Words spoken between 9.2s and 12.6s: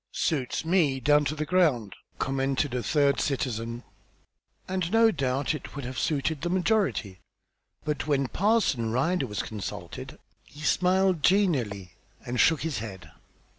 was consulted, he smiled genially and